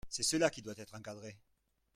[0.09, 1.37] C’est cela qui doit être encadré.